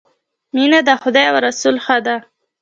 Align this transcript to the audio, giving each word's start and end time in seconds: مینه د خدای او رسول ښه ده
مینه 0.55 0.79
د 0.87 0.89
خدای 1.01 1.25
او 1.31 1.37
رسول 1.47 1.75
ښه 1.85 1.97
ده 2.05 2.15